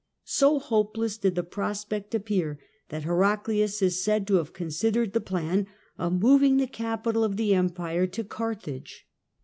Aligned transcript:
So 0.25 0.57
hopeless 0.57 1.19
did 1.19 1.35
the 1.35 1.43
prospect 1.43 2.15
appear 2.15 2.59
that 2.89 3.03
Heraclius 3.03 3.83
is 3.83 4.03
said 4.03 4.25
to 4.25 4.37
have 4.37 4.51
considered 4.51 5.11
he 5.13 5.19
plan 5.19 5.67
of 5.95 6.19
moving 6.19 6.57
the 6.57 6.65
capital 6.65 7.23
of 7.23 7.37
the 7.37 7.53
Empire 7.53 8.07
to 8.07 8.23
Cartri 8.23 8.81
dge. 8.81 8.91